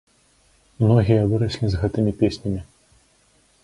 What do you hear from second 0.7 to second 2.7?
Многія выраслі з гэтымі песнямі.